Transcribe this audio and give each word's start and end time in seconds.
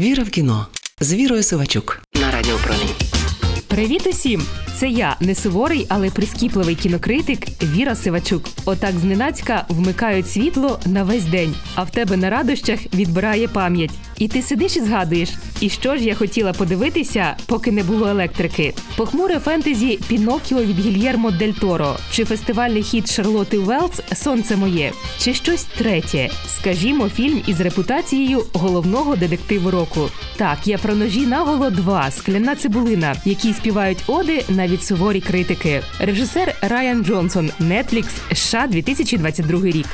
Віра 0.00 0.22
в 0.22 0.30
кіно 0.30 0.66
з 1.00 1.14
Вірою 1.14 1.42
Сивачук 1.42 2.02
на 2.14 2.30
радіопромінь. 2.30 2.94
Привіт 3.68 4.06
усім! 4.06 4.42
Це 4.78 4.88
я, 4.88 5.16
не 5.20 5.34
суворий, 5.34 5.86
але 5.88 6.10
прискіпливий 6.10 6.74
кінокритик 6.74 7.62
Віра 7.62 7.94
Сивачук. 7.94 8.44
Отак 8.64 8.98
зненацька 8.98 9.66
вмикають 9.68 10.30
світло 10.30 10.80
на 10.86 11.04
весь 11.04 11.24
день, 11.24 11.54
а 11.74 11.82
в 11.82 11.90
тебе 11.90 12.16
на 12.16 12.30
радощах 12.30 12.80
відбирає 12.94 13.48
пам'ять. 13.48 13.90
І 14.20 14.28
ти 14.28 14.42
сидиш 14.42 14.76
і 14.76 14.80
згадуєш, 14.80 15.28
і 15.60 15.68
що 15.68 15.96
ж 15.96 16.04
я 16.04 16.14
хотіла 16.14 16.52
подивитися, 16.52 17.36
поки 17.46 17.72
не 17.72 17.82
було 17.82 18.08
електрики. 18.08 18.74
Похмуре 18.96 19.38
фентезі 19.38 19.98
Пінокіо 20.08 20.62
від 20.62 20.78
Гільєрмо 20.78 21.30
Дель 21.30 21.52
Торо, 21.52 21.96
чи 22.12 22.24
фестивальний 22.24 22.82
хіт 22.82 23.12
Шарлоти 23.12 23.58
Велс 23.58 24.00
Сонце 24.14 24.56
моє, 24.56 24.92
чи 25.18 25.34
щось 25.34 25.64
третє. 25.64 26.30
Скажімо, 26.48 27.08
фільм 27.08 27.42
із 27.46 27.60
репутацією 27.60 28.44
головного 28.52 29.16
детективу 29.16 29.70
року. 29.70 30.10
Так, 30.36 30.58
я 30.66 30.78
про 30.78 30.94
ножі 30.94 31.26
наголо 31.26 31.70
2 31.70 32.10
скляна 32.10 32.56
цибулина, 32.56 33.16
які 33.24 33.52
співають 33.52 34.04
оди 34.06 34.44
навіть 34.48 34.84
суворі 34.84 35.20
критики. 35.20 35.82
Режисер 35.98 36.54
Райан 36.60 37.04
Джонсон, 37.04 37.50
Netflix, 37.60 38.04
США 38.34 38.66
2022 38.66 39.64
рік. 39.64 39.86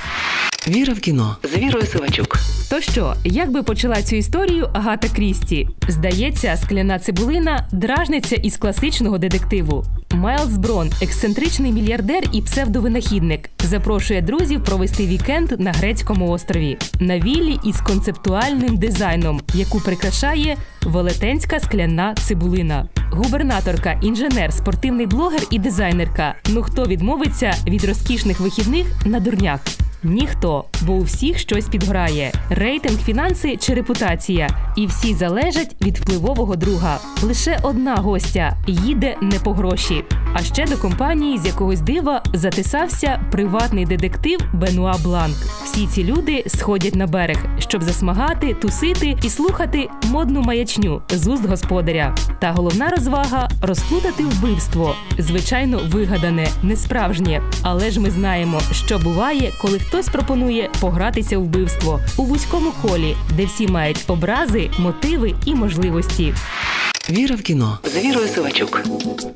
Віра 0.68 0.92
в 0.92 1.00
кіно 1.00 1.36
з 1.42 1.56
Вірою 1.56 1.86
Сивачук. 1.86 2.38
То 2.70 2.80
що, 2.80 3.14
як 3.24 3.50
би 3.50 3.62
почала 3.62 4.02
цю 4.02 4.16
історію 4.16 4.68
Агата 4.72 5.08
Крісті? 5.08 5.68
Здається, 5.88 6.56
скляна 6.56 6.98
цибулина 6.98 7.68
дражниця 7.72 8.36
із 8.36 8.56
класичного 8.56 9.18
детективу. 9.18 9.84
Майлз 10.14 10.56
Брон, 10.56 10.90
ексцентричний 11.02 11.72
мільярдер 11.72 12.22
і 12.32 12.42
псевдовинахідник, 12.42 13.50
запрошує 13.64 14.22
друзів 14.22 14.64
провести 14.64 15.06
вікенд 15.06 15.60
на 15.60 15.72
грецькому 15.72 16.30
острові 16.30 16.78
на 17.00 17.18
віллі 17.18 17.58
із 17.64 17.80
концептуальним 17.80 18.76
дизайном, 18.76 19.40
яку 19.54 19.80
прикрашає 19.80 20.56
велетенська 20.82 21.60
скляна 21.60 22.14
цибулина. 22.14 22.88
Губернаторка, 23.12 24.00
інженер, 24.02 24.52
спортивний 24.52 25.06
блогер 25.06 25.40
і 25.50 25.58
дизайнерка. 25.58 26.34
Ну 26.48 26.62
хто 26.62 26.84
відмовиться 26.84 27.54
від 27.66 27.84
розкішних 27.84 28.40
вихідних 28.40 28.86
на 29.06 29.20
дурняк? 29.20 29.60
Ніхто, 30.08 30.64
бо 30.82 30.92
у 30.92 31.02
всіх 31.02 31.38
щось 31.38 31.68
підграє: 31.68 32.32
рейтинг, 32.50 32.98
фінанси 32.98 33.56
чи 33.56 33.74
репутація. 33.74 34.48
І 34.76 34.86
всі 34.86 35.14
залежать 35.14 35.76
від 35.82 35.98
впливового 35.98 36.56
друга. 36.56 36.98
Лише 37.22 37.58
одна 37.62 37.94
гостя 37.94 38.56
їде 38.66 39.16
не 39.22 39.38
по 39.38 39.52
гроші. 39.52 40.04
А 40.38 40.42
ще 40.42 40.64
до 40.64 40.76
компанії 40.76 41.38
з 41.38 41.46
якогось 41.46 41.80
дива 41.80 42.22
затисався 42.32 43.20
приватний 43.30 43.86
детектив 43.86 44.40
Бенуа 44.52 44.94
Бланк. 45.04 45.36
Всі 45.64 45.86
ці 45.86 46.04
люди 46.04 46.44
сходять 46.46 46.94
на 46.94 47.06
берег, 47.06 47.44
щоб 47.58 47.82
засмагати, 47.82 48.54
тусити 48.54 49.16
і 49.22 49.30
слухати 49.30 49.88
модну 50.04 50.42
маячню 50.42 51.02
з 51.08 51.26
уст 51.26 51.46
господаря. 51.48 52.14
Та 52.40 52.52
головна 52.52 52.88
розвага 52.88 53.48
розплутати 53.62 54.24
вбивство. 54.24 54.94
Звичайно, 55.18 55.80
вигадане, 55.90 56.46
несправжнє. 56.62 57.42
Але 57.62 57.90
ж 57.90 58.00
ми 58.00 58.10
знаємо, 58.10 58.60
що 58.72 58.98
буває, 58.98 59.52
коли 59.62 59.78
хтось 59.78 60.08
пропонує 60.08 60.70
погратися 60.80 61.38
у 61.38 61.42
вбивство 61.42 62.00
у 62.16 62.22
вузькому 62.22 62.72
колі, 62.82 63.16
де 63.36 63.44
всі 63.44 63.68
мають 63.68 64.04
образи, 64.08 64.70
мотиви 64.78 65.34
і 65.44 65.54
можливості. 65.54 66.34
Віра 67.10 67.36
в 67.36 67.42
кіно 67.42 67.78
з 67.84 68.04
Вірою 68.04 68.28
Сивачук. 68.28 68.82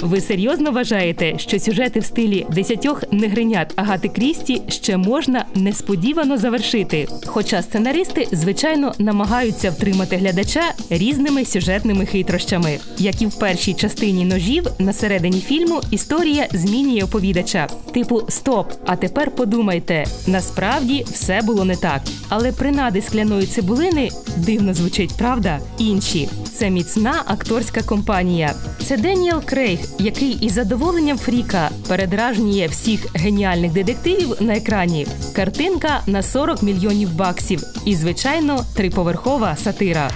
Ви 0.01 0.21
серйозно 0.21 0.71
вважаєте, 0.73 1.39
що 1.39 1.59
сюжети 1.59 2.01
в 2.01 2.05
стилі 2.05 2.47
десятьох 2.55 3.03
негринят 3.13 3.73
Агати 3.77 4.09
Крісті 4.09 4.63
ще 4.69 4.97
можна 4.97 5.45
несподівано 5.55 6.39
завершити? 6.39 7.09
Хоча 7.27 7.63
сценаристи, 7.63 8.29
звичайно, 8.33 8.95
намагаються 8.99 9.71
втримати 9.71 10.17
глядача 10.17 10.63
різними 10.91 11.45
сюжетними 11.45 12.07
хитрощами. 12.07 12.79
Як 12.99 13.23
і 13.23 13.27
в 13.27 13.39
першій 13.39 13.75
частині 13.75 14.25
ножів, 14.25 14.67
на 14.79 14.93
середині 14.93 15.41
фільму 15.41 15.81
історія 15.91 16.49
змінює 16.53 17.03
оповідача. 17.03 17.69
Типу, 17.95 18.23
стоп, 18.29 18.73
а 18.87 18.97
тепер 18.97 19.31
подумайте, 19.31 20.05
насправді 20.27 21.07
все 21.13 21.43
було 21.43 21.65
не 21.65 21.77
так. 21.77 22.03
Але 22.29 22.53
принади 22.53 23.03
скляної 23.03 23.47
цибулини 23.47 24.09
дивно 24.37 24.75
звучить, 24.75 25.15
правда? 25.19 25.61
Інші 25.79 26.29
це 26.53 26.71
міцна 26.71 27.23
акторська 27.61 27.83
компанія. 27.83 28.55
Це 28.87 28.97
Деніел 28.97 29.45
Крейг, 29.45 29.79
який 29.99 30.33
із 30.33 30.53
задоволенням 30.53 31.19
Фріка 31.19 31.71
передражнює 31.89 32.67
всіх 32.67 33.17
геніальних 33.17 33.73
детективів 33.73 34.37
на 34.41 34.57
екрані. 34.57 35.07
Картинка 35.37 36.03
на 36.07 36.23
40 36.23 36.63
мільйонів 36.63 37.15
баксів. 37.15 37.63
І, 37.85 37.95
звичайно, 37.95 38.65
триповерхова 38.77 39.57
сатира. 39.57 40.11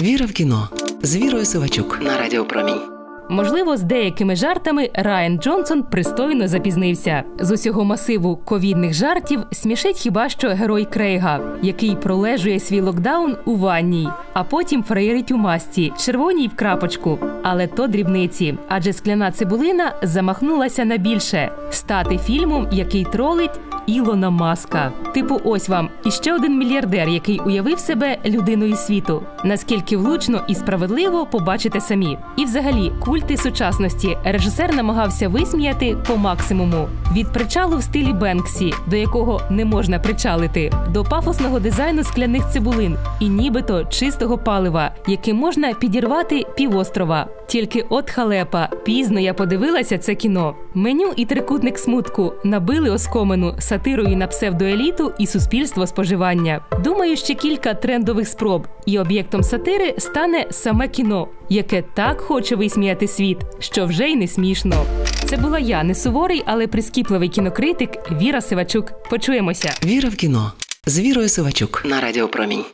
Віра 0.00 0.26
в 0.26 0.32
кіно 0.32 0.68
з 1.02 1.16
Вірою 1.16 1.44
Сивачук 1.44 1.98
на 2.02 2.18
Радіо 2.18 2.44
Промінь. 2.44 2.99
Можливо, 3.30 3.76
з 3.76 3.82
деякими 3.82 4.36
жартами 4.36 4.90
Райан 4.94 5.38
Джонсон 5.38 5.82
пристойно 5.82 6.48
запізнився. 6.48 7.22
З 7.40 7.50
усього 7.50 7.84
масиву 7.84 8.36
ковідних 8.36 8.94
жартів 8.94 9.40
смішить 9.52 9.96
хіба 9.96 10.28
що 10.28 10.48
герой 10.48 10.84
Крейга, 10.84 11.40
який 11.62 11.96
пролежує 11.96 12.60
свій 12.60 12.80
локдаун 12.80 13.36
у 13.44 13.56
ванній, 13.56 14.08
а 14.32 14.44
потім 14.44 14.82
фраєрить 14.82 15.30
у 15.30 15.36
масці, 15.36 15.92
червоній 15.98 16.48
в 16.48 16.56
крапочку. 16.56 17.18
Але 17.42 17.66
то 17.66 17.86
дрібниці, 17.86 18.54
адже 18.68 18.92
скляна 18.92 19.32
цибулина 19.32 19.92
замахнулася 20.02 20.84
на 20.84 20.96
більше 20.96 21.50
стати 21.70 22.18
фільмом, 22.18 22.68
який 22.72 23.04
тролить. 23.04 23.60
Ілона 23.86 24.30
Маска. 24.30 24.92
Типу, 25.14 25.40
ось 25.44 25.68
вам 25.68 25.88
іще 26.04 26.34
один 26.34 26.58
мільярдер, 26.58 27.08
який 27.08 27.38
уявив 27.38 27.78
себе 27.78 28.18
людиною 28.26 28.76
світу. 28.76 29.22
Наскільки 29.44 29.96
влучно 29.96 30.44
і 30.48 30.54
справедливо 30.54 31.26
побачите 31.26 31.80
самі. 31.80 32.18
І, 32.36 32.44
взагалі, 32.44 32.92
культи 33.00 33.36
сучасності 33.36 34.16
режисер 34.24 34.74
намагався 34.74 35.28
висміяти 35.28 35.96
по 36.06 36.16
максимуму 36.16 36.88
від 37.12 37.32
причалу 37.32 37.76
в 37.76 37.82
стилі 37.82 38.12
Бенксі, 38.12 38.74
до 38.86 38.96
якого 38.96 39.40
не 39.50 39.64
можна 39.64 39.98
причалити, 39.98 40.72
до 40.88 41.04
пафосного 41.04 41.60
дизайну 41.60 42.04
скляних 42.04 42.50
цибулин 42.52 42.96
і 43.20 43.28
нібито 43.28 43.84
чистого 43.84 44.38
палива, 44.38 44.90
яке 45.06 45.34
можна 45.34 45.72
підірвати 45.74 46.44
півострова. 46.56 47.26
Тільки 47.46 47.86
от 47.88 48.10
халепа, 48.10 48.68
пізно 48.84 49.20
я 49.20 49.34
подивилася 49.34 49.98
це 49.98 50.14
кіно. 50.14 50.54
Меню 50.74 51.12
і 51.16 51.24
трикутник 51.24 51.78
смутку 51.78 52.32
набили 52.44 52.90
оскомину 52.90 53.54
сатирою 53.58 54.16
на 54.16 54.26
псевдоеліту 54.26 55.12
і 55.18 55.26
суспільство 55.26 55.86
споживання. 55.86 56.60
Думаю, 56.84 57.16
ще 57.16 57.34
кілька 57.34 57.74
трендових 57.74 58.28
спроб, 58.28 58.66
і 58.86 58.98
об'єктом 58.98 59.42
сатири 59.42 59.94
стане 59.98 60.46
саме 60.50 60.88
кіно, 60.88 61.28
яке 61.48 61.82
так 61.94 62.20
хоче 62.20 62.56
висміяти 62.56 63.08
світ, 63.08 63.38
що 63.58 63.86
вже 63.86 64.08
й 64.08 64.16
не 64.16 64.28
смішно. 64.28 64.84
Це 65.24 65.36
була 65.36 65.58
я, 65.58 65.82
не 65.82 65.94
суворий, 65.94 66.42
але 66.46 66.66
прискіпливий 66.66 67.28
кінокритик 67.28 67.90
Віра 68.20 68.40
Сивачук. 68.40 68.92
Почуємося. 69.10 69.70
Віра 69.84 70.08
в 70.08 70.14
кіно 70.14 70.52
з 70.86 71.00
Вірою 71.00 71.28
Сивачук 71.28 71.82
на 71.84 72.00
Радіо 72.00 72.28
Промінь. 72.28 72.64